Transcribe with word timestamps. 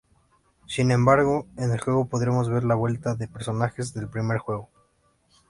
Sin 0.65 0.89
embargo, 0.89 1.45
en 1.57 1.69
el 1.69 1.79
juego 1.79 2.07
podremos 2.09 2.49
ver 2.49 2.63
la 2.63 2.73
vuelta 2.73 3.13
de 3.13 3.27
personajes 3.27 3.93
del 3.93 4.07
primer 4.09 4.39
juego. 4.39 4.67